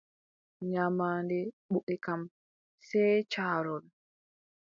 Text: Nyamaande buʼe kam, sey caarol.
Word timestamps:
Nyamaande 0.69 1.39
buʼe 1.71 1.95
kam, 2.05 2.21
sey 2.87 3.15
caarol. 3.31 3.83